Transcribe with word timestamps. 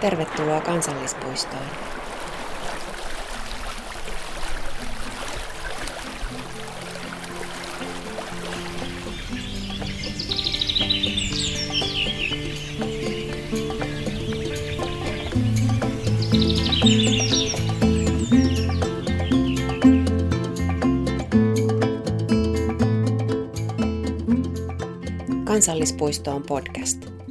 Tervetuloa 0.00 0.60
kansallispuistoon. 0.60 1.62
Kansallispuisto 25.44 26.30
on 26.30 26.42
podcast. 26.42 27.27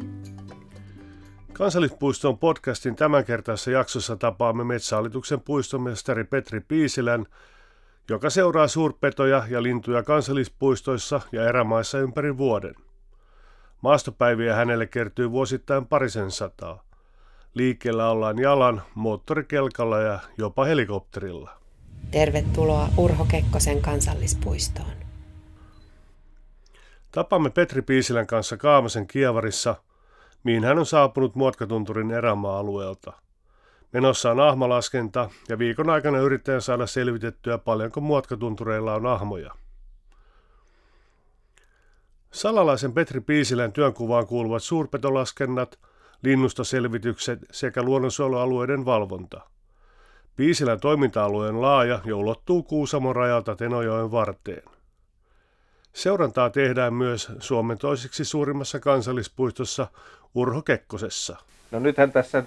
Kansallispuisto 1.57 2.29
on 2.29 2.37
podcastin 2.37 2.95
tämänkertaisessa 2.95 3.71
jaksossa 3.71 4.15
tapaamme 4.15 4.63
Metsähallituksen 4.63 5.41
puistomestari 5.41 6.23
Petri 6.23 6.59
Piisilän, 6.59 7.25
joka 8.09 8.29
seuraa 8.29 8.67
suurpetoja 8.67 9.43
ja 9.49 9.63
lintuja 9.63 10.03
kansallispuistoissa 10.03 11.21
ja 11.31 11.49
erämaissa 11.49 11.99
ympäri 11.99 12.37
vuoden. 12.37 12.75
Maastopäiviä 13.81 14.55
hänelle 14.55 14.85
kertyy 14.85 15.31
vuosittain 15.31 15.85
parisen 15.85 16.31
sataa. 16.31 16.83
Liikkeellä 17.53 18.09
ollaan 18.09 18.39
jalan, 18.39 18.81
moottorikelkalla 18.95 19.99
ja 19.99 20.19
jopa 20.37 20.65
helikopterilla. 20.65 21.51
Tervetuloa 22.11 22.89
Urho 22.97 23.25
Kekkosen 23.25 23.81
kansallispuistoon. 23.81 24.91
Tapamme 27.11 27.49
Petri 27.49 27.81
Piisilän 27.81 28.27
kanssa 28.27 28.57
Kaamasen 28.57 29.07
Kievarissa, 29.07 29.75
mihin 30.47 30.63
hän 30.63 30.79
on 30.79 30.85
saapunut 30.85 31.35
Muotkatunturin 31.35 32.11
erämaa-alueelta. 32.11 33.13
Menossa 33.93 34.31
on 34.31 34.39
ahmalaskenta 34.39 35.29
ja 35.49 35.59
viikon 35.59 35.89
aikana 35.89 36.17
yrittäjän 36.17 36.61
saada 36.61 36.87
selvitettyä 36.87 37.57
paljonko 37.57 38.01
Muotkatuntureilla 38.01 38.93
on 38.93 39.05
ahmoja. 39.05 39.53
Salalaisen 42.31 42.93
Petri 42.93 43.21
Piisilän 43.21 43.71
työnkuvaan 43.71 44.27
kuuluvat 44.27 44.63
suurpetolaskennat, 44.63 45.79
linnustoselvitykset 46.23 47.39
sekä 47.51 47.83
luonnonsuojelualueiden 47.83 48.85
valvonta. 48.85 49.41
Piisilän 50.35 50.79
toiminta-alue 50.79 51.49
on 51.49 51.61
laaja 51.61 51.99
ja 52.05 52.15
ulottuu 52.15 52.63
Kuusamon 52.63 53.15
rajalta 53.15 53.55
Tenojoen 53.55 54.11
varteen. 54.11 54.76
Seurantaa 55.97 56.49
tehdään 56.49 56.93
myös 56.93 57.31
Suomen 57.39 57.77
toiseksi 57.77 58.25
suurimmassa 58.25 58.79
kansallispuistossa 58.79 59.87
Urho 60.35 60.61
Kekkosessa. 60.61 61.37
No 61.71 61.79
nythän 61.79 62.11
tässä 62.11 62.43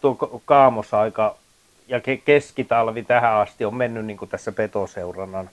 tuo 0.00 0.42
kaamosaika 0.44 1.36
ja 1.88 2.00
keskitalvi 2.24 3.02
tähän 3.02 3.34
asti 3.34 3.64
on 3.64 3.74
mennyt 3.74 4.06
niin 4.06 4.16
kuin 4.16 4.28
tässä 4.28 4.52
petoseurannan 4.52 5.50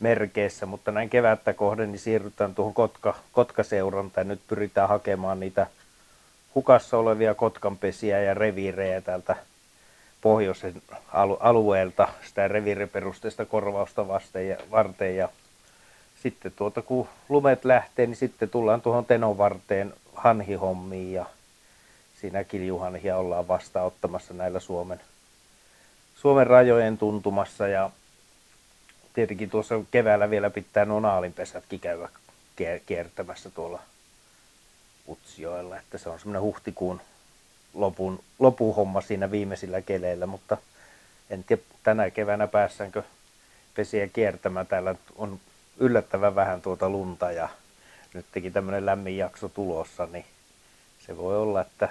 merkeissä, 0.00 0.66
mutta 0.66 0.92
näin 0.92 1.10
kevättä 1.10 1.52
kohden 1.52 1.92
niin 1.92 2.00
siirrytään 2.00 2.54
tuohon 2.54 2.74
kotka, 2.74 3.14
kotkaseurantaan 3.32 4.28
nyt 4.28 4.40
pyritään 4.48 4.88
hakemaan 4.88 5.40
niitä 5.40 5.66
hukassa 6.54 6.98
olevia 6.98 7.34
kotkanpesiä 7.34 8.22
ja 8.22 8.34
reviirejä 8.34 9.00
täältä 9.00 9.36
pohjoisen 10.20 10.82
alueelta 11.40 12.08
sitä 12.26 12.48
reviiriperusteista 12.48 13.44
korvausta 13.44 14.08
vasten 14.08 14.48
ja, 14.48 14.56
varten 14.70 15.16
ja 15.16 15.28
sitten 16.24 16.52
tuota, 16.56 16.82
kun 16.82 17.08
lumet 17.28 17.64
lähtee, 17.64 18.06
niin 18.06 18.16
sitten 18.16 18.50
tullaan 18.50 18.80
tuohon 18.80 19.04
Tenovarteen 19.04 19.94
hanhihommiin 20.14 21.12
ja 21.12 21.26
siinä 22.20 22.44
kiljuhanhia 22.44 23.16
ollaan 23.16 23.48
vastaanottamassa 23.48 24.34
näillä 24.34 24.60
Suomen, 24.60 25.00
Suomen 26.16 26.46
rajojen 26.46 26.98
tuntumassa 26.98 27.68
ja 27.68 27.90
tietenkin 29.14 29.50
tuossa 29.50 29.74
keväällä 29.90 30.30
vielä 30.30 30.50
pitää 30.50 30.84
nuo 30.84 31.00
naalinpesätkin 31.00 31.80
käydä 31.80 32.08
kiertämässä 32.86 33.50
tuolla 33.50 33.80
Utsjoella, 35.08 35.76
että 35.76 35.98
se 35.98 36.08
on 36.08 36.18
semmoinen 36.18 36.42
huhtikuun 36.42 37.00
lopun, 37.74 38.20
lopuhomma 38.38 39.00
siinä 39.00 39.30
viimeisillä 39.30 39.82
keleillä, 39.82 40.26
mutta 40.26 40.56
en 41.30 41.44
tiedä 41.44 41.62
tänä 41.82 42.10
keväänä 42.10 42.46
päässäänkö 42.46 43.02
pesiä 43.74 44.08
kiertämään. 44.08 44.66
Täällä 44.66 44.94
on 45.16 45.40
yllättävän 45.78 46.34
vähän 46.34 46.62
tuota 46.62 46.88
lunta 46.88 47.32
ja 47.32 47.48
nyt 48.14 48.26
teki 48.32 48.50
tämmöinen 48.50 48.86
lämmin 48.86 49.16
jakso 49.16 49.48
tulossa, 49.48 50.08
niin 50.12 50.24
se 51.06 51.16
voi 51.16 51.36
olla, 51.36 51.60
että 51.60 51.88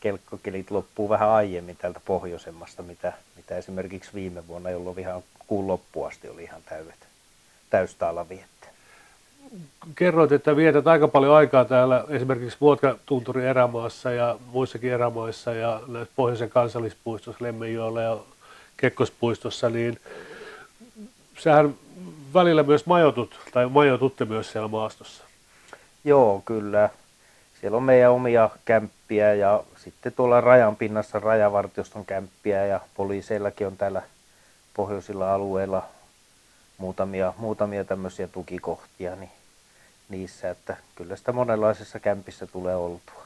kelkkokelit 0.00 0.70
loppuu 0.70 1.08
vähän 1.08 1.28
aiemmin 1.28 1.76
tältä 1.76 2.00
pohjoisemmasta, 2.04 2.82
mitä, 2.82 3.12
mitä 3.36 3.56
esimerkiksi 3.56 4.10
viime 4.14 4.46
vuonna, 4.48 4.70
jolloin 4.70 4.98
ihan 4.98 5.22
kuun 5.46 5.66
loppuun 5.66 6.08
asti 6.08 6.28
oli 6.28 6.42
ihan 6.42 6.62
täydet, 6.68 7.08
täystaala 7.70 8.28
viettä. 8.28 8.68
Kerroit, 9.94 10.32
että 10.32 10.56
vietät 10.56 10.86
aika 10.86 11.08
paljon 11.08 11.34
aikaa 11.34 11.64
täällä 11.64 12.04
esimerkiksi 12.08 12.58
Vuotka-Tunturin 12.60 13.44
erämaassa 13.44 14.10
ja 14.10 14.38
muissakin 14.46 14.92
erämaissa 14.92 15.52
ja 15.52 15.80
pohjoisen 16.16 16.50
kansallispuistossa, 16.50 17.44
Lemmenjoella 17.44 18.02
ja 18.02 18.18
Kekkospuistossa, 18.76 19.70
niin 19.70 20.00
sähän 21.38 21.74
välillä 22.34 22.62
myös 22.62 22.86
majotut, 22.86 23.40
tai 23.52 23.66
majotutte 23.66 24.24
myös 24.24 24.52
siellä 24.52 24.68
maastossa. 24.68 25.24
Joo, 26.04 26.42
kyllä. 26.44 26.90
Siellä 27.60 27.76
on 27.76 27.82
meidän 27.82 28.10
omia 28.10 28.50
kämppiä 28.64 29.34
ja 29.34 29.62
sitten 29.76 30.12
tuolla 30.12 30.40
rajan 30.40 30.76
pinnassa 30.76 31.20
rajavartioston 31.20 32.04
kämppiä 32.04 32.66
ja 32.66 32.80
poliiseillakin 32.94 33.66
on 33.66 33.76
täällä 33.76 34.02
pohjoisilla 34.74 35.34
alueilla 35.34 35.82
muutamia, 36.78 37.32
muutamia 37.38 37.84
tämmöisiä 37.84 38.28
tukikohtia 38.28 39.16
niin 39.16 39.30
niissä, 40.08 40.50
että 40.50 40.76
kyllä 40.96 41.16
sitä 41.16 41.32
monenlaisessa 41.32 42.00
kämpissä 42.00 42.46
tulee 42.46 42.76
oltua. 42.76 43.24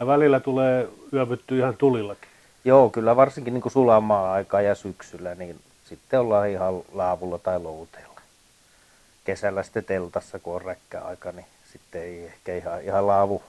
Ja 0.00 0.06
välillä 0.06 0.40
tulee 0.40 0.88
yövytty 1.12 1.58
ihan 1.58 1.76
tulillakin. 1.76 2.28
Joo, 2.64 2.90
kyllä 2.90 3.16
varsinkin 3.16 3.54
niin 3.54 3.70
sulamaa 3.70 4.32
aikaa 4.32 4.60
ja 4.60 4.74
syksyllä, 4.74 5.34
niin 5.34 5.60
sitten 5.84 6.20
ollaan 6.20 6.48
ihan 6.48 6.82
laavulla 6.92 7.38
tai 7.38 7.60
louteella 7.60 8.14
kesällä 9.24 9.62
sitten 9.62 9.84
teltassa, 9.84 10.38
kun 10.38 10.54
on 10.54 10.62
räkkäaika, 10.62 11.32
niin 11.32 11.46
sitten 11.72 12.02
ei 12.02 12.24
ehkä 12.24 12.56
ihan, 12.56 12.82
ihan 12.82 13.06
laavu, 13.06 13.42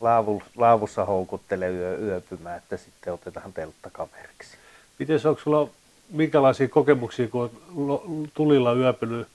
laavu, 0.00 0.42
laavussa 0.56 1.04
houkuttele 1.04 1.68
yö, 1.68 1.98
yöpymään, 1.98 2.58
että 2.58 2.76
sitten 2.76 3.12
otetaan 3.12 3.52
telttakaveriksi. 3.52 4.56
Miten 4.98 5.20
onko 5.24 5.40
sulla 5.40 5.68
minkälaisia 6.10 6.68
kokemuksia, 6.68 7.28
kun 7.28 7.62
on 7.76 8.28
tulilla 8.34 8.72
yöpynyt 8.72 9.28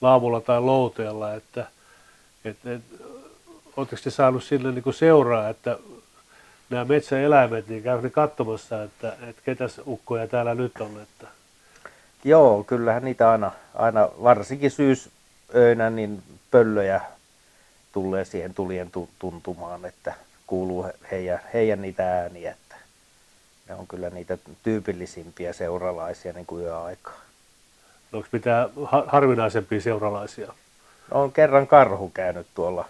laavulla 0.00 0.40
tai 0.40 0.60
louteella, 0.60 1.34
että 1.34 1.66
et, 2.44 2.66
et, 2.66 2.82
oletteko 3.76 4.02
te 4.04 4.10
saanut 4.10 4.42
niin 4.50 4.82
kuin 4.82 4.94
seuraa, 4.94 5.48
että 5.48 5.78
nämä 6.70 6.84
metsäeläimet, 6.84 7.68
niin 7.68 7.82
käy 7.82 8.10
katsomassa, 8.10 8.82
että, 8.82 9.16
että 9.28 9.42
ketäs 9.44 9.80
ukkoja 9.86 10.28
täällä 10.28 10.54
nyt 10.54 10.72
on, 10.80 11.00
että 11.02 11.26
Joo, 12.24 12.64
kyllähän 12.64 13.04
niitä 13.04 13.30
aina, 13.30 13.52
aina 13.74 14.08
varsinkin 14.22 14.70
syysöinä, 14.70 15.90
niin 15.90 16.22
pöllöjä 16.50 17.00
tulee 17.92 18.24
siihen 18.24 18.54
tulien 18.54 18.90
tuntumaan, 19.18 19.84
että 19.84 20.14
kuuluu 20.46 20.86
heidän, 21.10 21.40
heidän 21.54 21.82
niitä 21.82 22.20
ääniä, 22.20 22.50
että 22.50 22.76
ne 23.68 23.74
on 23.74 23.86
kyllä 23.86 24.10
niitä 24.10 24.38
tyypillisimpiä 24.62 25.52
seuralaisia 25.52 26.32
niin 26.32 26.46
kuin 26.46 26.64
yöaikaa. 26.64 27.20
No, 28.12 28.18
onko 28.18 28.28
mitään 28.32 28.68
harvinaisempia 29.06 29.80
seuralaisia? 29.80 30.46
No, 31.10 31.22
on 31.22 31.32
kerran 31.32 31.66
karhu 31.66 32.10
käynyt 32.10 32.46
tuolla 32.54 32.88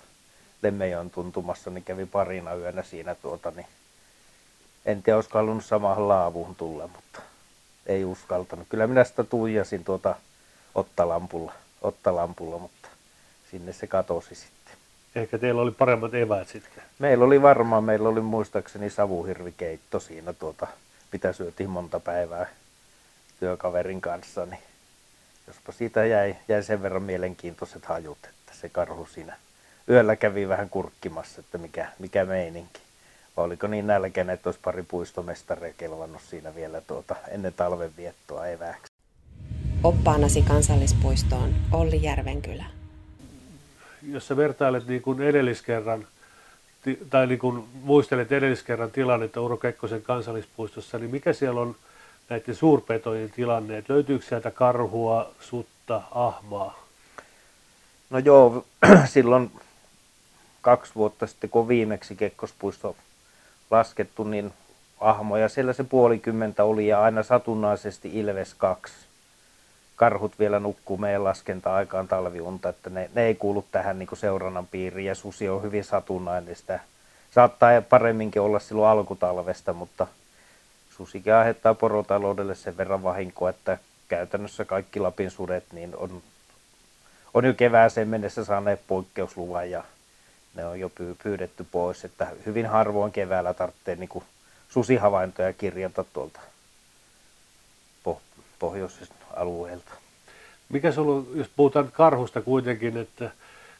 Lemmejon 0.63 1.11
tuntumassa, 1.11 1.71
niin 1.71 1.85
kävi 1.85 2.07
parina 2.07 2.55
yönä 2.55 2.83
siinä 2.83 3.15
tuota, 3.15 3.51
niin 3.57 3.67
en 4.87 5.03
tiedä, 5.03 5.17
olisiko 5.17 5.39
halunnut 5.39 5.65
samaan 5.65 6.09
laavuun 6.09 6.55
tulla, 6.55 6.89
mutta 6.89 7.21
ei 7.87 8.05
uskaltanut. 8.05 8.67
Kyllä 8.69 8.87
minä 8.87 9.05
sitä 9.05 9.25
tuijasin 9.25 9.85
tuota 9.85 10.17
ottalampulla, 10.75 11.53
ottalampulla, 11.83 12.59
mutta 12.59 12.89
sinne 13.51 13.73
se 13.73 13.87
katosi 13.87 14.35
sitten. 14.35 14.75
Ehkä 15.15 15.39
teillä 15.39 15.63
oli 15.63 15.71
paremmat 15.71 16.15
eväät 16.15 16.49
sitten. 16.49 16.85
Meillä 16.99 17.25
oli 17.25 17.43
varmaan, 17.43 17.85
meillä 17.85 18.09
oli 18.09 18.21
muistaakseni 18.21 18.91
savuhirvikeitto 18.91 20.01
siinä, 20.01 20.33
tuota, 20.33 20.67
mitä 21.13 21.33
syötiin 21.33 21.71
monta 21.71 22.01
päivää 22.01 22.47
työkaverin 23.41 24.01
kanssa, 24.01 24.47
niin 24.47 24.63
jospa 25.47 25.73
siitä 25.73 26.05
jäi, 26.05 26.37
jäi 26.49 26.63
sen 26.63 26.83
verran 26.83 27.03
mielenkiintoiset 27.03 27.85
hajut, 27.85 28.19
että 28.25 28.53
se 28.61 28.69
karhu 28.69 29.07
siinä 29.07 29.37
yöllä 29.89 30.17
kävi 30.17 30.49
vähän 30.49 30.71
kurkkimassa, 30.71 31.41
että 31.41 31.59
mikä, 31.59 31.89
mikä 31.99 32.25
meininki. 32.25 32.84
Vai 33.37 33.45
oliko 33.45 33.67
niin 33.67 33.87
nälkäinen, 33.87 34.35
että 34.35 34.49
olisi 34.49 34.61
pari 34.65 34.83
puistomestaria 34.83 35.73
kelvannut 35.77 36.23
siinä 36.23 36.55
vielä 36.55 36.81
tuota, 36.81 37.17
ennen 37.29 37.53
talven 37.53 37.91
viettoa 37.97 38.47
evääksi? 38.47 38.93
Oppaanasi 39.83 40.43
kansallispuistoon 40.43 41.55
Olli 41.73 42.03
Järvenkylä. 42.03 42.65
Jos 44.03 44.29
sä 44.29 44.37
vertailet 44.37 44.87
niin 44.87 45.03
kuin 45.03 45.21
edelliskerran 45.21 46.07
tai 47.11 47.27
niin 47.27 47.39
kun 47.39 47.69
muistelet 47.83 48.33
edelliskerran 48.33 48.91
tilannetta 48.91 49.41
Uro 49.41 49.57
Kekkosen 49.57 50.03
kansallispuistossa, 50.03 50.99
niin 50.99 51.11
mikä 51.11 51.33
siellä 51.33 51.61
on 51.61 51.77
näiden 52.29 52.55
suurpetojen 52.55 53.31
tilanne? 53.31 53.79
Että 53.79 53.93
löytyykö 53.93 54.25
sieltä 54.27 54.51
karhua, 54.51 55.31
sutta, 55.41 56.03
ahmaa? 56.11 56.85
No 58.11 58.19
joo, 58.19 58.65
silloin 59.07 59.51
kaksi 60.61 60.93
vuotta 60.95 61.27
sitten, 61.27 61.51
kun 61.51 61.69
viimeksi 61.69 62.17
Kekkospuisto 62.17 62.97
laskettu, 63.75 64.25
niin 64.25 64.53
ahmoja 65.01 65.49
siellä 65.49 65.73
se 65.73 65.85
puolikymmentä 65.85 66.65
oli 66.65 66.87
ja 66.87 67.03
aina 67.03 67.23
satunnaisesti 67.23 68.11
Ilves 68.19 68.55
kaksi. 68.55 68.95
Karhut 69.97 70.39
vielä 70.39 70.61
nukkuu 70.61 70.97
meidän 70.97 71.25
laskenta-aikaan 71.25 72.09
talviunta, 72.09 72.69
että 72.69 72.91
ne, 72.91 73.11
ne 73.15 73.23
ei 73.23 73.35
kuulu 73.35 73.65
tähän 73.73 73.99
niin 73.99 74.09
seurannan 74.15 74.67
piiriin 74.67 75.07
ja 75.07 75.15
susi 75.15 75.49
on 75.49 75.63
hyvin 75.63 75.85
satunnainen. 75.85 76.57
Sitä 76.57 76.81
saattaa 77.31 77.83
paremminkin 77.83 78.43
olla 78.43 78.59
silloin 78.59 78.91
alkutalvesta, 78.91 79.73
mutta 79.73 80.07
susikin 80.97 81.35
aiheuttaa 81.35 81.75
porotaloudelle 81.75 82.55
sen 82.55 82.77
verran 82.77 83.03
vahinkoa, 83.03 83.51
että 83.51 83.79
käytännössä 84.09 84.65
kaikki 84.65 85.01
Lapin 85.01 85.31
sudet 85.31 85.65
niin 85.73 85.97
on, 85.97 86.23
on 87.35 87.45
jo 87.45 87.55
kevääseen 87.55 88.09
mennessä 88.09 88.45
saaneet 88.45 88.81
poikkeusluvan 88.87 89.71
ja 89.71 89.85
ne 90.55 90.67
on 90.67 90.81
jo 90.81 90.91
pyydetty 91.23 91.67
pois, 91.73 92.05
että 92.05 92.27
hyvin 92.47 92.67
harvoin 92.67 93.13
keväällä 93.13 93.55
tarvitsee 93.55 93.97
niin 93.97 94.23
susihavaintoja 94.69 95.53
kirjata 95.53 96.05
tuolta 96.13 96.41
pohjoisesta 98.59 99.15
alueelta. 99.37 99.93
Mikä 100.69 100.93
se 100.93 101.01
on, 101.01 101.27
jos 101.35 101.51
puhutaan 101.57 101.93
karhusta 101.93 102.43
kuitenkin, 102.43 102.97
että 102.97 103.31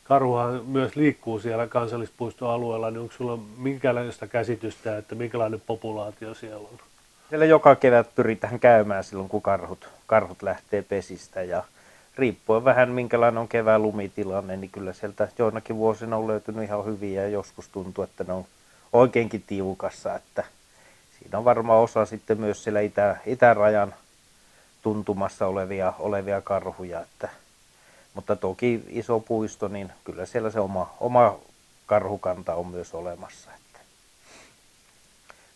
karhuhan 0.05 0.65
myös 0.65 0.97
liikkuu 0.97 1.41
siellä 1.41 1.67
kansallispuistoalueella, 1.67 2.91
niin 2.91 3.01
onko 3.01 3.15
sulla 3.17 3.39
minkälaista 3.57 4.27
käsitystä, 4.27 4.99
että 4.99 5.15
minkälainen 5.15 5.63
populaatio 5.67 6.35
siellä 6.35 6.69
on? 6.69 6.79
Siellä 7.29 7.45
joka 7.45 7.77
kevät 7.77 8.15
pyritään 8.15 8.61
käymään 8.61 9.05
silloin, 9.05 9.29
kun 9.29 9.43
karhut, 9.43 9.89
karhut 10.07 10.43
lähtee 10.43 10.83
pesistä 10.83 11.43
ja 11.43 11.65
riippuen 12.17 12.65
vähän 12.65 12.91
minkälainen 12.91 13.39
on 13.39 13.49
kevään 13.49 13.83
lumitilanne, 13.83 14.57
niin 14.57 14.71
kyllä 14.71 14.93
sieltä 14.93 15.29
joinakin 15.39 15.77
vuosina 15.77 16.17
on 16.17 16.27
löytynyt 16.27 16.65
ihan 16.65 16.85
hyviä 16.85 17.23
ja 17.23 17.29
joskus 17.29 17.69
tuntuu, 17.69 18.05
että 18.05 18.25
ne 18.25 18.33
on 18.33 18.47
oikeinkin 18.93 19.45
tiukassa, 19.47 20.15
että 20.15 20.45
siinä 21.19 21.39
on 21.39 21.45
varmaan 21.45 21.81
osa 21.81 22.07
sitten 22.07 22.41
myös 22.41 22.65
siellä 22.65 22.81
itä, 22.81 23.17
itärajan 23.27 23.95
tuntumassa 24.83 25.47
olevia, 25.47 25.93
olevia 25.99 26.41
karhuja, 26.41 27.01
että, 27.01 27.29
mutta 28.15 28.37
toki 28.37 28.85
iso 28.89 29.21
puisto, 29.21 29.69
niin 29.69 29.93
kyllä 30.05 30.27
siellä 30.27 30.51
se 30.51 30.61
oma, 30.61 30.95
oma 31.01 31.39
karhukanta 31.87 32.55
on 32.55 32.67
myös 32.67 32.95
olemassa. 32.95 33.51
Että. 33.51 33.81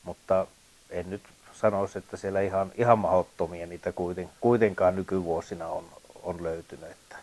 Mutta 0.04 0.46
en 0.90 1.10
nyt 1.10 1.22
sanoisi, 1.52 1.98
että 1.98 2.16
siellä 2.16 2.40
ihan, 2.40 2.72
ihan 2.74 2.98
mahdottomia 2.98 3.66
niitä 3.66 3.92
kuiten, 3.92 4.30
kuitenkaan 4.40 4.96
nykyvuosina 4.96 5.68
on, 5.68 5.84
on 6.22 6.42
löytynyt. 6.42 6.90
Että. 6.90 7.16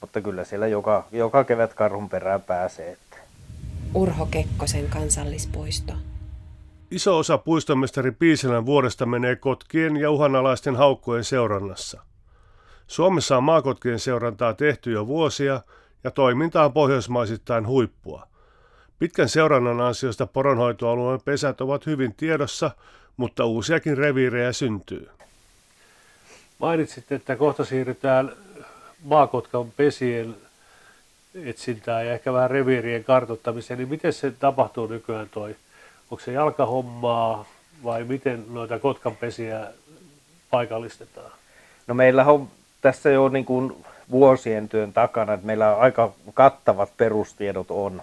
Mutta 0.00 0.20
kyllä 0.20 0.44
siellä 0.44 0.66
joka, 0.66 1.04
joka 1.12 1.44
kevät 1.44 1.74
karhun 1.74 2.08
perään 2.08 2.42
pääsee. 2.42 2.92
Että. 2.92 3.16
Urho 3.94 4.26
Kekkosen 4.26 4.88
kansallispuisto. 4.88 5.92
Iso 6.90 7.18
osa 7.18 7.38
puistomestari 7.38 8.10
Piisilän 8.10 8.66
vuodesta 8.66 9.06
menee 9.06 9.36
kotkien 9.36 9.96
ja 9.96 10.10
uhanalaisten 10.10 10.76
haukkojen 10.76 11.24
seurannassa. 11.24 12.02
Suomessa 12.86 13.36
on 13.36 13.44
maakotkien 13.44 13.98
seurantaa 13.98 14.54
tehty 14.54 14.92
jo 14.92 15.06
vuosia 15.06 15.60
ja 16.04 16.10
toiminta 16.10 16.64
on 16.64 16.72
pohjoismaisittain 16.72 17.66
huippua. 17.66 18.26
Pitkän 18.98 19.28
seurannan 19.28 19.80
ansiosta 19.80 20.26
poronhoitoalueen 20.26 21.20
pesät 21.24 21.60
ovat 21.60 21.86
hyvin 21.86 22.14
tiedossa, 22.14 22.70
mutta 23.16 23.44
uusiakin 23.44 23.98
reviirejä 23.98 24.52
syntyy. 24.52 25.08
Mainitsit, 26.62 27.12
että 27.12 27.36
kohta 27.36 27.64
siirrytään 27.64 28.32
maakotkan 29.04 29.70
pesien 29.76 30.36
etsintään 31.44 32.06
ja 32.06 32.12
ehkä 32.12 32.32
vähän 32.32 32.50
reviirien 32.50 33.04
kartoittamiseen, 33.04 33.78
niin 33.78 33.88
miten 33.88 34.12
se 34.12 34.30
tapahtuu 34.30 34.86
nykyään 34.86 35.28
toi? 35.28 35.56
Onko 36.10 36.24
se 36.24 36.32
jalkahommaa 36.32 37.44
vai 37.84 38.04
miten 38.04 38.44
noita 38.50 38.78
kotkanpesiä 38.78 39.66
paikallistetaan? 40.50 41.32
No 41.86 41.94
meillä 41.94 42.24
on 42.24 42.48
tässä 42.80 43.10
jo 43.10 43.28
niin 43.28 43.44
kuin 43.44 43.84
vuosien 44.10 44.68
työn 44.68 44.92
takana, 44.92 45.32
että 45.32 45.46
meillä 45.46 45.76
aika 45.76 46.12
kattavat 46.34 46.96
perustiedot 46.96 47.70
on, 47.70 48.02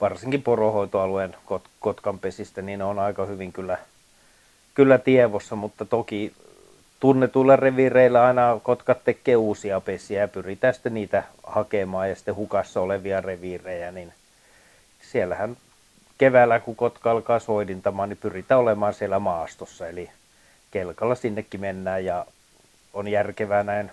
varsinkin 0.00 0.42
porohoitoalueen 0.42 1.36
kot- 1.46 1.68
kotkanpesistä, 1.80 2.62
niin 2.62 2.78
ne 2.78 2.84
on 2.84 2.98
aika 2.98 3.26
hyvin 3.26 3.52
kyllä, 3.52 3.78
kyllä 4.74 4.98
tievossa, 4.98 5.56
mutta 5.56 5.84
toki 5.84 6.32
tunnetuilla 7.04 7.56
reviireillä 7.56 8.24
aina 8.24 8.60
kotkat 8.62 9.04
tekee 9.04 9.36
uusia 9.36 9.80
pesiä 9.80 10.20
ja 10.20 10.28
pyritään 10.28 10.74
sitten 10.74 10.94
niitä 10.94 11.22
hakemaan 11.42 12.08
ja 12.08 12.14
sitten 12.14 12.36
hukassa 12.36 12.80
olevia 12.80 13.20
reviirejä, 13.20 13.92
niin 13.92 14.12
siellähän 15.12 15.56
keväällä, 16.18 16.60
kun 16.60 16.76
kotka 16.76 17.10
alkaa 17.10 17.38
soidintamaan, 17.38 18.08
niin 18.08 18.16
pyritään 18.16 18.60
olemaan 18.60 18.94
siellä 18.94 19.18
maastossa. 19.18 19.88
Eli 19.88 20.10
kelkalla 20.70 21.14
sinnekin 21.14 21.60
mennään 21.60 22.04
ja 22.04 22.26
on 22.92 23.08
järkevää 23.08 23.62
näin 23.62 23.90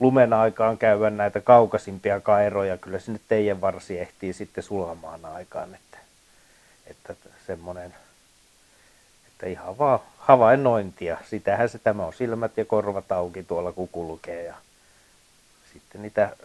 lumen 0.00 0.32
aikaan 0.32 0.78
käydä 0.78 1.10
näitä 1.10 1.40
kaukaisimpia 1.40 2.20
kairoja. 2.20 2.78
Kyllä 2.78 2.98
sinne 2.98 3.20
teidän 3.28 3.60
varsi 3.60 3.98
ehtii 3.98 4.32
sitten 4.32 4.64
sulamaan 4.64 5.24
aikaan. 5.24 5.74
Että, 5.74 5.98
että 6.86 7.14
semmoinen, 7.46 7.94
että 9.42 9.50
ihan 9.50 9.78
vaan 9.78 9.98
havainnointia. 10.18 11.18
Sitähän 11.30 11.68
se 11.68 11.78
tämä 11.78 12.06
on 12.06 12.12
silmät 12.12 12.56
ja 12.56 12.64
korvat 12.64 13.12
auki 13.12 13.42
tuolla 13.42 13.72
kun 13.72 13.88
kulkee. 13.88 14.44
Ja 14.44 14.54
sitten 15.72 16.02
niitä 16.02 16.36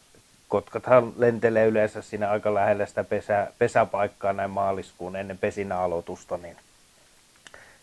kotkathan 0.47 1.13
lentelee 1.17 1.67
yleensä 1.67 2.01
siinä 2.01 2.29
aika 2.29 2.53
lähellä 2.53 2.85
sitä 2.85 3.03
pesä, 3.03 3.51
pesäpaikkaa 3.59 4.33
näin 4.33 4.49
maaliskuun 4.49 5.15
ennen 5.15 5.37
pesinä-aloitusta, 5.37 6.37
niin 6.37 6.57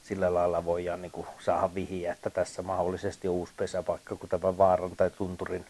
sillä 0.03 0.35
lailla 0.35 0.65
voidaan 0.65 1.03
niin 1.03 1.13
kuin 1.13 1.27
saada 1.41 1.75
vihiä, 1.75 2.13
että 2.13 2.31
tässä 2.31 2.63
mahdollisesti 2.63 3.29
uusi 3.29 3.53
pesäpaikka, 3.57 4.17
kun 4.17 4.29
tämä 4.29 4.59
vaaran 4.59 4.97
tai 4.97 5.11
tunturin 5.11 5.67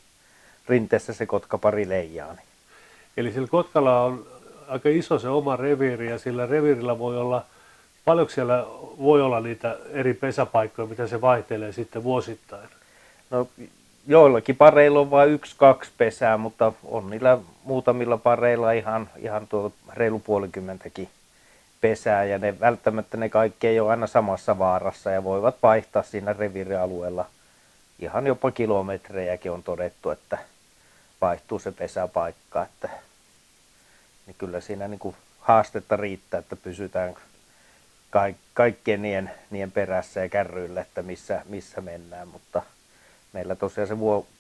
rinteessä 0.68 1.12
se 1.12 1.26
kotka 1.26 1.58
pari 1.58 1.88
leijaa. 1.88 2.32
Niin. 2.32 2.46
Eli 3.16 3.32
sillä 3.32 3.48
kotkalla 3.48 4.00
on 4.00 4.26
aika 4.68 4.88
iso 4.88 5.18
se 5.18 5.28
oma 5.28 5.56
reviiri 5.56 6.10
ja 6.10 6.18
sillä 6.18 6.46
reviirillä 6.46 6.98
voi 6.98 7.18
olla, 7.18 7.44
paljonko 8.04 8.32
siellä 8.32 8.66
voi 8.98 9.22
olla 9.22 9.40
niitä 9.40 9.76
eri 9.90 10.14
pesäpaikkoja, 10.14 10.88
mitä 10.88 11.06
se 11.06 11.20
vaihtelee 11.20 11.72
sitten 11.72 12.04
vuosittain? 12.04 12.68
No 13.30 13.48
joillakin 14.06 14.56
pareilla 14.56 15.00
on 15.00 15.10
vain 15.10 15.30
yksi, 15.30 15.54
kaksi 15.58 15.90
pesää, 15.98 16.36
mutta 16.36 16.72
on 16.84 17.10
niillä 17.10 17.38
muutamilla 17.64 18.18
pareilla 18.18 18.72
ihan, 18.72 19.10
ihan 19.16 19.48
tuo 19.48 19.72
reilu 19.92 20.18
puolikymmentäkin 20.18 21.08
pesää 21.80 22.24
ja 22.24 22.38
ne 22.38 22.60
välttämättä 22.60 23.16
ne 23.16 23.28
kaikki 23.28 23.66
ei 23.66 23.80
ole 23.80 23.90
aina 23.90 24.06
samassa 24.06 24.58
vaarassa 24.58 25.10
ja 25.10 25.24
voivat 25.24 25.56
vaihtaa 25.62 26.02
siinä 26.02 26.32
reviirialueella 26.32 27.26
ihan 27.98 28.26
jopa 28.26 28.50
kilometrejäkin 28.50 29.52
on 29.52 29.62
todettu, 29.62 30.10
että 30.10 30.38
vaihtuu 31.20 31.58
se 31.58 31.72
pesäpaikka, 31.72 32.62
että 32.62 32.88
niin 34.26 34.36
kyllä 34.38 34.60
siinä 34.60 34.88
niin 34.88 34.98
kuin 34.98 35.16
haastetta 35.40 35.96
riittää, 35.96 36.40
että 36.40 36.56
pysytään 38.14 38.36
kaikkien 38.54 39.02
nien, 39.02 39.30
nien 39.50 39.72
perässä 39.72 40.20
ja 40.20 40.28
kärryillä, 40.28 40.80
että 40.80 41.02
missä, 41.02 41.42
missä 41.48 41.80
mennään, 41.80 42.28
mutta– 42.28 42.62
meillä 43.34 43.54
tosiaan 43.54 43.88
se 43.88 43.98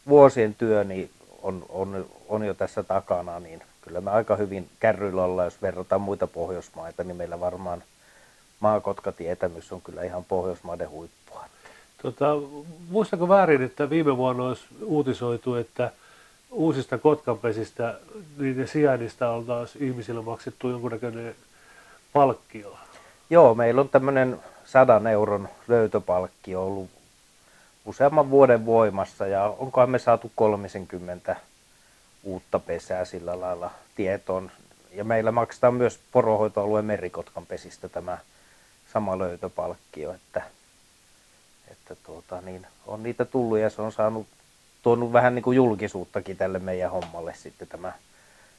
vuosien 0.08 0.54
työ 0.54 0.84
niin 0.84 1.10
on, 1.42 1.66
on, 1.68 2.06
on 2.28 2.46
jo 2.46 2.54
tässä 2.54 2.82
takana, 2.82 3.40
niin 3.40 3.62
kyllä 3.80 4.00
me 4.00 4.10
aika 4.10 4.36
hyvin 4.36 4.68
kärryillä 4.80 5.24
ollaan, 5.24 5.46
jos 5.46 5.62
verrataan 5.62 6.00
muita 6.00 6.26
Pohjoismaita, 6.26 7.04
niin 7.04 7.16
meillä 7.16 7.40
varmaan 7.40 7.82
maakotkatietämys 8.60 9.72
on 9.72 9.82
kyllä 9.82 10.02
ihan 10.02 10.24
Pohjoismaiden 10.24 10.90
huippua. 10.90 11.44
Tota, 12.02 12.26
muistako 12.90 13.28
väärin, 13.28 13.62
että 13.62 13.90
viime 13.90 14.16
vuonna 14.16 14.44
olisi 14.44 14.64
uutisoitu, 14.82 15.54
että 15.54 15.90
uusista 16.50 16.98
kotkanpesistä, 16.98 17.98
niiden 18.38 18.68
sijainnista 18.68 19.30
on 19.30 19.46
taas 19.46 19.76
ihmisille 19.76 20.22
maksettu 20.22 20.68
jonkunnäköinen 20.68 21.34
palkkio? 22.12 22.76
Joo, 23.30 23.54
meillä 23.54 23.80
on 23.80 23.88
tämmöinen 23.88 24.40
sadan 24.64 25.06
euron 25.06 25.48
löytöpalkkio 25.68 26.66
ollut 26.66 26.90
useamman 27.84 28.30
vuoden 28.30 28.66
voimassa 28.66 29.26
ja 29.26 29.44
onkohan 29.58 29.90
me 29.90 29.98
saatu 29.98 30.32
30 30.34 31.36
uutta 32.22 32.58
pesää 32.58 33.04
sillä 33.04 33.40
lailla 33.40 33.70
tietoon. 33.94 34.50
Ja 34.92 35.04
meillä 35.04 35.32
maksetaan 35.32 35.74
myös 35.74 36.00
porohoitoalueen 36.12 36.84
merikotkan 36.84 37.46
pesistä 37.46 37.88
tämä 37.88 38.18
sama 38.92 39.18
löytöpalkkio, 39.18 40.12
että, 40.12 40.42
että 41.70 41.96
tuota, 42.06 42.40
niin 42.40 42.66
on 42.86 43.02
niitä 43.02 43.24
tullut 43.24 43.58
ja 43.58 43.70
se 43.70 43.82
on 43.82 43.92
saanut 43.92 44.26
tuonut 44.82 45.12
vähän 45.12 45.34
niin 45.34 45.42
kuin 45.42 45.56
julkisuuttakin 45.56 46.36
tälle 46.36 46.58
meidän 46.58 46.90
hommalle 46.90 47.34
sitten 47.34 47.68
tämä, 47.68 47.92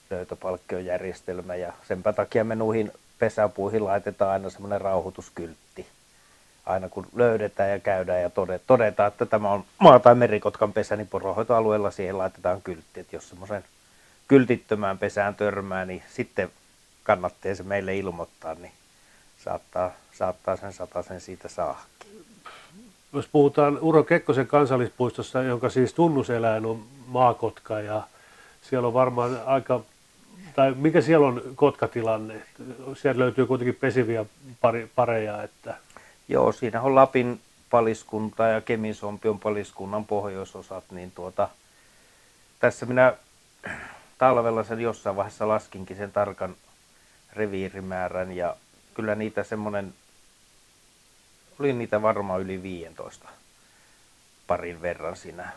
löytöpalkkiojärjestelmä 0.10 1.56
ja 1.56 1.74
senpä 1.88 2.14
takia 2.14 2.44
me 2.44 2.56
nuihin 2.56 2.92
pesäpuihin 3.20 3.86
laitetaan 3.86 4.32
aina 4.32 4.50
semmoinen 4.50 4.82
rauhoituskyltti. 4.82 5.88
Aina 6.66 6.90
kun 6.90 7.08
löydetään 7.16 7.70
ja 7.70 7.80
käydään 7.80 8.22
ja 8.22 8.30
todetaan, 8.68 9.08
että 9.08 9.26
tämä 9.26 9.52
on 9.52 9.64
maa- 9.80 10.00
tai 10.00 10.16
merikotkan 10.16 10.74
pesä, 10.74 10.96
niin 10.96 11.08
poronhoitoalueella 11.08 11.92
siihen 11.92 12.18
laitetaan 12.18 12.62
kyltti. 12.62 13.00
Että 13.00 13.16
jos 13.16 13.30
semmoisen 13.30 13.64
kyltittömään 14.28 14.98
pesään 14.98 15.36
törmää, 15.36 15.86
niin 15.86 16.04
sitten 16.10 16.52
kannattaa 17.04 17.56
se 17.56 17.64
meille 17.64 17.98
ilmoittaa, 17.98 18.56
niin 18.56 18.72
saattaa, 19.44 19.92
saattaa 20.14 20.56
sen 20.58 20.74
sen 21.08 21.22
siitä 21.22 21.48
saakin. 21.48 22.26
Jos 23.14 23.28
puhutaan 23.32 23.80
Uro 23.82 24.04
Kekkosen 24.04 24.48
kansallispuistossa, 24.48 25.44
jonka 25.44 25.70
siis 25.70 25.94
tunnuseläin 25.94 26.66
on 26.66 26.84
maakotka 27.08 27.80
ja 27.80 28.04
siellä 28.62 28.88
on 28.88 28.94
varmaan 28.94 29.42
aika, 29.46 29.82
tai 30.56 30.74
mikä 30.74 31.02
siellä 31.02 31.28
on 31.28 31.42
kotkatilanne? 31.56 32.42
Sieltä 33.02 33.20
löytyy 33.20 33.46
kuitenkin 33.46 33.76
pesiviä 33.76 34.26
pari, 34.62 34.92
pareja. 34.96 35.44
Että... 35.44 35.78
Joo, 36.28 36.52
siinä 36.52 36.82
on 36.82 36.96
Lapin 36.96 37.42
paliskunta 37.70 38.48
ja 38.48 38.62
Kemisompion 38.62 39.40
paliskunnan 39.40 40.06
pohjoisosat, 40.06 40.84
niin 40.92 41.12
tuota, 41.12 41.50
tässä 42.60 42.86
minä 42.86 43.14
talvella 44.18 44.64
sen 44.64 44.80
jossain 44.80 45.16
vaiheessa 45.16 45.48
laskinkin 45.48 45.98
sen 45.98 46.12
tarkan 46.12 46.56
reviirimäärän 47.34 48.32
ja 48.32 48.56
kyllä 48.94 49.16
niitä 49.16 49.44
semmoinen, 49.44 49.94
oli 51.60 51.74
niitä 51.74 52.02
varmaan 52.02 52.42
yli 52.42 52.64
15 52.64 53.30
parin 54.48 54.82
verran 54.82 55.16
siinä 55.16 55.50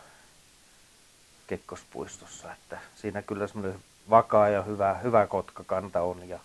Kekkospuistossa, 1.47 2.53
että 2.53 2.79
siinä 2.95 3.21
kyllä 3.21 3.47
semmoinen 3.47 3.79
vakaa 4.09 4.49
ja 4.49 4.61
hyvä, 4.61 4.93
hyvä 5.03 5.27
kotkakanta 5.27 6.01
on 6.01 6.29
ja 6.29 6.39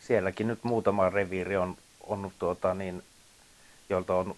sielläkin 0.00 0.48
nyt 0.48 0.64
muutama 0.64 1.10
reviiri 1.10 1.56
on, 1.56 1.76
on 2.06 2.32
tuota 2.38 2.74
niin, 2.74 3.02
jolta 3.88 4.14
on 4.14 4.36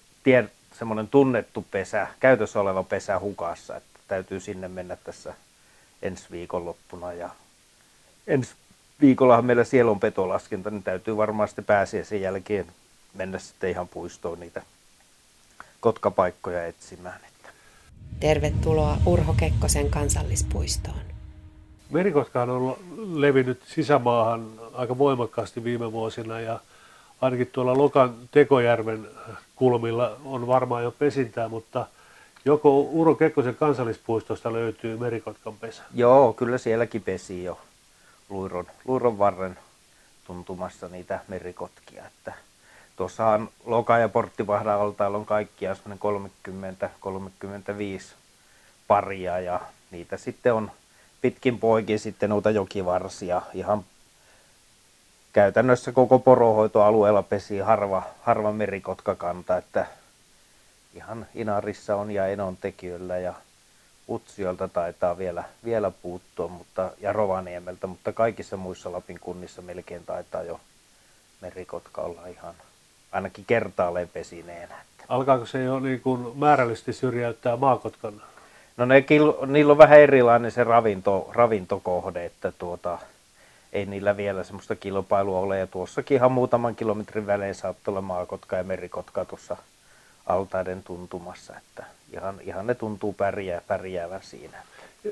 semmoinen 0.78 1.08
tunnettu 1.08 1.66
pesä, 1.70 2.06
käytössä 2.20 2.60
oleva 2.60 2.82
pesä 2.82 3.18
hukassa, 3.18 3.76
että 3.76 3.98
täytyy 4.08 4.40
sinne 4.40 4.68
mennä 4.68 4.96
tässä 4.96 5.34
ensi 6.02 6.24
viikonloppuna 6.30 7.12
ja 7.12 7.30
ensi 8.26 8.50
viikollahan 9.00 9.44
meillä 9.44 9.64
siellä 9.64 9.90
on 9.90 10.00
petolaskenta, 10.00 10.70
niin 10.70 10.82
täytyy 10.82 11.16
varmaan 11.16 11.48
sitten 11.48 11.64
pääsiä 11.64 12.04
sen 12.04 12.20
jälkeen 12.20 12.66
mennä 13.14 13.38
sitten 13.38 13.70
ihan 13.70 13.88
puistoon 13.88 14.40
niitä 14.40 14.62
kotkapaikkoja 15.80 16.66
etsimään. 16.66 17.20
Tervetuloa 18.20 18.98
Urho 19.06 19.34
Kekkosen 19.34 19.90
kansallispuistoon. 19.90 21.13
Merikotka 21.94 22.42
on 22.42 22.76
levinnyt 23.20 23.62
sisämaahan 23.66 24.50
aika 24.72 24.98
voimakkaasti 24.98 25.64
viime 25.64 25.92
vuosina 25.92 26.40
ja 26.40 26.60
ainakin 27.20 27.46
tuolla 27.52 27.78
Lokan 27.78 28.14
Tekojärven 28.30 29.08
kulmilla 29.56 30.16
on 30.24 30.46
varmaan 30.46 30.84
jo 30.84 30.90
pesintää, 30.90 31.48
mutta 31.48 31.86
joko 32.44 32.80
Uro 32.80 33.14
Kekkosen 33.14 33.54
kansallispuistosta 33.54 34.52
löytyy 34.52 34.96
merikotkan 34.96 35.54
pesä? 35.60 35.82
Joo, 35.94 36.32
kyllä 36.32 36.58
sielläkin 36.58 37.02
pesi 37.02 37.44
jo 37.44 37.58
luiron, 38.28 38.66
luiron 38.84 39.18
varren 39.18 39.58
tuntumassa 40.26 40.88
niitä 40.88 41.20
merikotkia. 41.28 42.06
Että 42.06 42.32
tuossahan 42.96 43.48
Loka- 43.64 43.98
ja 43.98 44.08
Porttivahdan 44.08 44.80
altaalla 44.80 45.18
on 45.18 45.26
kaikkia 45.26 45.74
30-35 45.74 45.76
paria 48.88 49.40
ja 49.40 49.60
niitä 49.90 50.16
sitten 50.16 50.54
on 50.54 50.70
pitkin 51.24 51.58
poikin 51.58 51.98
sitten 51.98 52.30
noita 52.30 52.50
jokivarsia 52.50 53.42
ihan 53.54 53.84
käytännössä 55.32 55.92
koko 55.92 56.18
porohoitoalueella 56.18 57.22
pesi 57.22 57.58
harva, 57.58 58.02
harva 58.22 58.52
merikotkakanta, 58.52 59.56
että 59.56 59.86
ihan 60.94 61.26
Inarissa 61.34 61.96
on 61.96 62.10
ja 62.10 62.26
Enon 62.26 62.56
tekijöillä 62.56 63.18
ja 63.18 63.34
Utsiolta 64.08 64.68
taitaa 64.68 65.18
vielä, 65.18 65.44
vielä 65.64 65.90
puuttua 65.90 66.48
mutta, 66.48 66.90
ja 67.00 67.12
Rovaniemeltä, 67.12 67.86
mutta 67.86 68.12
kaikissa 68.12 68.56
muissa 68.56 68.92
Lapin 68.92 69.20
kunnissa 69.20 69.62
melkein 69.62 70.04
taitaa 70.06 70.42
jo 70.42 70.60
merikotka 71.40 72.02
olla 72.02 72.26
ihan 72.26 72.54
ainakin 73.12 73.44
kertaalleen 73.44 74.08
pesineenä. 74.08 74.74
Alkaako 75.08 75.46
se 75.46 75.62
jo 75.62 75.80
niin 75.80 76.00
kuin 76.00 76.38
määrällisesti 76.38 76.92
syrjäyttää 76.92 77.56
maakotkan? 77.56 78.22
No 78.76 78.84
ne, 78.84 79.04
niillä 79.46 79.70
on 79.70 79.78
vähän 79.78 80.00
erilainen 80.00 80.50
se 80.50 80.64
ravinto, 80.64 81.30
ravintokohde, 81.32 82.24
että 82.24 82.52
tuota, 82.58 82.98
ei 83.72 83.86
niillä 83.86 84.16
vielä 84.16 84.44
semmoista 84.44 84.76
kilpailua 84.76 85.38
ole. 85.38 85.58
Ja 85.58 85.66
tuossakin 85.66 86.14
ihan 86.14 86.32
muutaman 86.32 86.76
kilometrin 86.76 87.26
välein 87.26 87.54
saattaa 87.54 87.92
olla 87.92 88.00
maakotka 88.00 88.56
ja 88.56 88.64
merikotka 88.64 89.24
tuossa 89.24 89.56
altaiden 90.26 90.82
tuntumassa, 90.82 91.56
että 91.56 91.84
ihan, 92.12 92.34
ihan 92.42 92.66
ne 92.66 92.74
tuntuu 92.74 93.12
pärjää, 93.12 93.60
pärjäävän 93.66 94.22
siinä. 94.22 94.58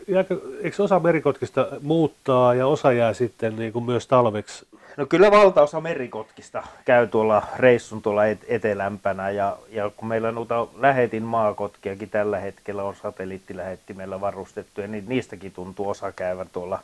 Jääkö, 0.09 0.40
eikö 0.62 0.83
osa 0.83 1.00
merikotkista 1.00 1.66
muuttaa 1.83 2.54
ja 2.54 2.66
osa 2.66 2.92
jää 2.92 3.14
sitten 3.14 3.57
niin 3.57 3.73
kuin 3.73 3.85
myös 3.85 4.07
talveksi? 4.07 4.66
No 4.96 5.06
kyllä 5.06 5.30
valtaosa 5.30 5.80
merikotkista 5.80 6.62
käy 6.84 7.06
tuolla 7.06 7.42
reissun 7.56 8.02
tuolla 8.02 8.26
et- 8.26 8.44
etelämpänä 8.49 9.30
ja, 9.30 9.56
ja 9.68 9.90
kun 9.96 10.08
meillä 10.08 10.32
noita 10.32 10.66
lähetin 10.75 11.22
maakotkiakin 11.22 12.11
tällä 12.11 12.38
hetkellä 12.38 12.82
on 12.82 12.94
satelliittilähettimellä 12.96 14.20
varustettu 14.20 14.80
ja 14.80 14.88
niin 14.88 15.04
niistäkin 15.08 15.52
tuntuu 15.52 15.88
osa 15.90 16.12
käyvän 16.12 16.49
tuolla 16.52 16.78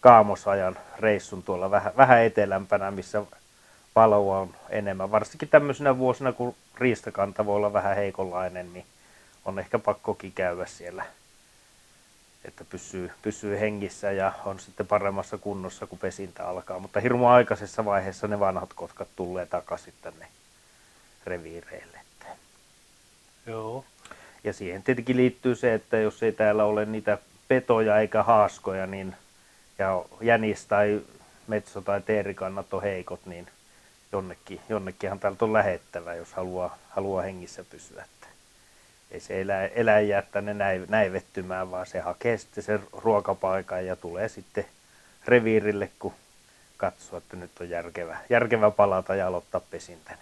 kaamosajan 0.00 0.76
reissun 0.98 1.42
tuolla 1.42 1.70
vähän, 1.70 1.92
vähän 1.96 2.22
etelämpänä, 2.22 2.90
missä 2.90 3.22
valoa 3.96 4.38
on 4.38 4.48
enemmän. 4.70 5.10
Varsinkin 5.10 5.48
tämmöisenä 5.48 5.98
vuosina, 5.98 6.32
kun 6.32 6.54
riistakanta 6.78 7.46
voi 7.46 7.56
olla 7.56 7.72
vähän 7.72 7.96
heikonlainen, 7.96 8.72
niin 8.72 8.84
on 9.44 9.58
ehkä 9.58 9.78
pakkokin 9.78 10.32
käydä 10.32 10.66
siellä, 10.66 11.04
että 12.44 12.64
pysyy, 12.64 13.10
pysyy 13.22 13.60
hengissä 13.60 14.12
ja 14.12 14.32
on 14.44 14.60
sitten 14.60 14.86
paremmassa 14.86 15.38
kunnossa, 15.38 15.86
kun 15.86 15.98
pesintä 15.98 16.48
alkaa. 16.48 16.78
Mutta 16.78 17.00
hirmu 17.00 17.26
aikaisessa 17.26 17.84
vaiheessa 17.84 18.28
ne 18.28 18.40
vanhat 18.40 18.72
kotkat 18.74 19.08
tulee 19.16 19.46
takaisin 19.46 19.94
tänne 20.02 20.28
reviireille. 21.26 22.00
Joo. 23.46 23.84
Ja 24.44 24.52
siihen 24.52 24.82
tietenkin 24.82 25.16
liittyy 25.16 25.54
se, 25.54 25.74
että 25.74 25.96
jos 25.96 26.22
ei 26.22 26.32
täällä 26.32 26.64
ole 26.64 26.84
niitä 26.84 27.18
petoja 27.48 27.98
eikä 27.98 28.22
haaskoja, 28.22 28.86
niin 28.86 29.16
ja 29.78 30.04
jänis 30.20 30.66
tai 30.66 31.00
metso 31.46 31.80
tai 31.80 32.00
teerikannat 32.00 32.74
on 32.74 32.82
heikot, 32.82 33.26
niin 33.26 33.46
jonnekin, 34.12 34.60
jonnekinhan 34.68 35.20
täältä 35.20 35.44
on 35.44 35.52
lähettävä, 35.52 36.14
jos 36.14 36.32
haluaa, 36.32 36.78
haluaa 36.90 37.22
hengissä 37.22 37.64
pysyä 37.70 38.04
ei 39.10 39.20
se 39.20 39.40
elä, 39.40 39.66
eläin 39.66 40.08
jää 40.08 40.22
tänne 40.22 40.54
näivettymään, 40.88 41.70
vaan 41.70 41.86
se 41.86 42.00
hakee 42.00 42.38
sitten 42.38 42.64
sen 42.64 42.80
ruokapaikan 42.92 43.86
ja 43.86 43.96
tulee 43.96 44.28
sitten 44.28 44.64
reviirille, 45.26 45.90
kun 45.98 46.12
katsoo, 46.76 47.18
että 47.18 47.36
nyt 47.36 47.50
on 47.60 47.70
järkevä, 47.70 48.18
järkevä 48.30 48.70
palata 48.70 49.14
ja 49.14 49.26
aloittaa 49.26 49.60
pesintäni. 49.70 50.18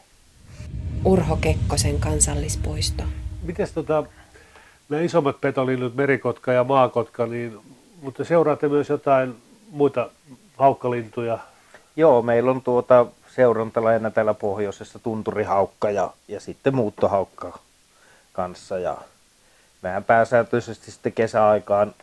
Urho 1.05 1.37
Kekkosen 1.37 2.01
kansallispuisto. 2.01 3.03
Miten 3.43 3.69
tota, 3.75 4.05
nämä 4.89 5.03
isommat 5.03 5.41
petolinnut, 5.41 5.95
merikotka 5.95 6.53
ja 6.53 6.65
maakotka, 6.65 7.27
niin, 7.27 7.59
mutta 8.03 8.25
seuraatte 8.25 8.69
myös 8.69 8.89
jotain 8.89 9.35
muita 9.71 10.11
haukkalintuja? 10.57 11.39
Joo, 11.97 12.23
meillä 12.23 12.51
on 12.51 12.63
tuota 12.63 13.07
seurantalaina 13.37 14.11
täällä 14.11 14.35
pohjoisessa 14.35 14.99
tunturihaukka 14.99 15.91
ja, 15.91 16.11
ja 16.29 16.41
sitten 16.41 16.75
muuttohaukka 16.75 17.59
kanssa 18.33 18.79
ja 18.79 18.99
mehän 19.83 20.05
pääsääntöisesti 20.05 20.91
sitten 20.91 21.13
kesäaikaan, 21.13 21.95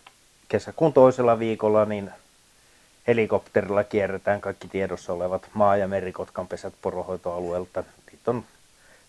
kesäkuun 0.48 0.94
toisella 0.94 1.40
viikolla, 1.40 1.86
niin 1.86 2.12
helikopterilla 3.08 3.84
kierretään 3.84 4.42
kaikki 4.42 4.68
tiedossa 4.68 5.14
olevat 5.14 5.48
maa- 5.54 5.78
ja 5.78 5.88
merikotkan 5.88 6.48
pesät 6.48 6.74
porohoitoalueelta. 6.82 7.84
Niitä 8.12 8.32
on 8.32 8.44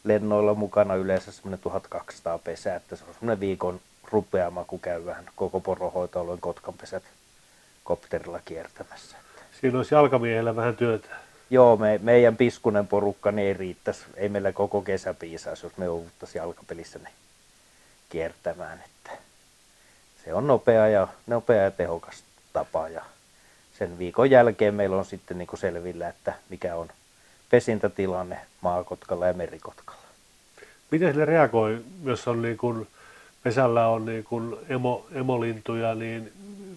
lennoilla 0.04 0.54
mukana 0.54 0.94
yleensä 0.94 1.32
semmoinen 1.32 1.60
1200 1.60 2.38
pesää, 2.38 2.76
että 2.76 2.96
se 2.96 3.04
on 3.08 3.14
semmoinen 3.14 3.40
viikon 3.40 3.80
rupeama, 4.12 4.64
kun 4.64 4.80
käy 4.80 5.04
vähän 5.04 5.24
koko 5.36 5.60
porohoitoalueen 5.60 6.40
kotkanpesät 6.40 7.02
kopterilla 7.84 8.40
kiertämässä. 8.44 9.16
Siinä 9.60 9.78
olisi 9.78 9.94
jalkamiehellä 9.94 10.56
vähän 10.56 10.76
työtä. 10.76 11.08
Joo, 11.50 11.76
me, 11.76 12.00
meidän 12.02 12.36
piskunen 12.36 12.86
porukka 12.86 13.32
niin 13.32 13.48
ei 13.48 13.54
riittäisi, 13.54 14.04
ei 14.16 14.28
meillä 14.28 14.52
koko 14.52 14.82
kesä 14.82 15.14
piisaisi, 15.14 15.66
jos 15.66 15.76
me 15.76 15.84
jouduttaisiin 15.84 16.40
jalkapelissä 16.40 16.98
ne 16.98 17.08
kiertämään. 18.08 18.82
Että 18.84 19.10
se 20.24 20.34
on 20.34 20.46
nopea 20.46 20.88
ja, 20.88 21.08
nopea 21.26 21.62
ja 21.62 21.70
tehokas 21.70 22.24
tapa 22.52 22.88
ja 22.88 23.02
sen 23.78 23.98
viikon 23.98 24.30
jälkeen 24.30 24.74
meillä 24.74 24.96
on 24.96 25.04
sitten 25.04 25.38
niin 25.38 25.48
kuin 25.48 25.60
selvillä, 25.60 26.08
että 26.08 26.32
mikä 26.48 26.76
on 26.76 26.88
pesintätilanne 27.50 28.38
maakotkalla 28.60 29.26
ja 29.26 29.32
merikotkalla. 29.32 30.00
Miten 30.90 31.16
ne 31.16 31.24
reagoi, 31.24 31.84
jos 32.04 32.28
on 32.28 32.42
niin 32.42 32.58
kuin 32.58 32.88
pesällä 33.42 33.88
on 33.88 34.06
niin 34.06 34.24
kuin 34.24 34.56
emo, 34.68 35.06
emolintuja, 35.12 35.94
niin 35.94 36.32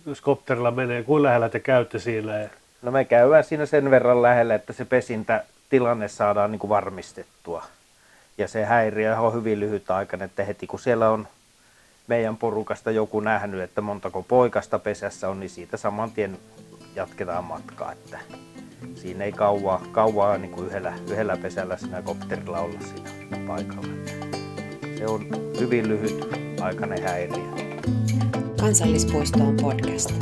jos 0.05 0.21
kopterilla 0.21 0.71
menee, 0.71 1.03
kuin 1.03 1.23
lähellä 1.23 1.49
te 1.49 1.59
käytte 1.59 1.99
siinä? 1.99 2.49
No 2.83 2.91
me 2.91 3.05
käydään 3.05 3.43
siinä 3.43 3.65
sen 3.65 3.91
verran 3.91 4.21
lähellä, 4.21 4.55
että 4.55 4.73
se 4.73 4.85
pesintä 4.85 5.43
tilanne 5.69 6.07
saadaan 6.07 6.51
niin 6.51 6.59
kuin 6.59 6.69
varmistettua. 6.69 7.63
Ja 8.37 8.47
se 8.47 8.65
häiriö 8.65 9.19
on 9.19 9.33
hyvin 9.33 9.59
lyhyt 9.59 9.91
aika, 9.91 10.17
että 10.23 10.43
heti 10.43 10.67
kun 10.67 10.79
siellä 10.79 11.09
on 11.09 11.27
meidän 12.07 12.37
porukasta 12.37 12.91
joku 12.91 13.19
nähnyt, 13.19 13.61
että 13.61 13.81
montako 13.81 14.23
poikasta 14.23 14.79
pesässä 14.79 15.29
on, 15.29 15.39
niin 15.39 15.49
siitä 15.49 15.77
saman 15.77 16.11
tien 16.11 16.37
jatketaan 16.95 17.43
matkaa. 17.43 17.91
Että 17.91 18.19
siinä 18.95 19.23
ei 19.23 19.31
kauaa, 19.31 19.81
kauaa 19.91 20.37
niin 20.37 20.51
kuin 20.51 20.67
yhdellä, 20.67 20.93
yhdellä 21.11 21.37
pesällä 21.37 21.77
siinä 21.77 22.01
kopterilla 22.01 22.59
olla 22.59 22.79
siinä 22.81 23.47
paikalla. 23.47 23.93
Se 24.97 25.07
on 25.07 25.25
hyvin 25.59 25.87
lyhyt 25.87 26.27
aikainen 26.61 27.03
häiriö. 27.03 27.43
Kansallispuisto 28.59 29.39
on 29.39 29.57
podcast. 29.61 30.13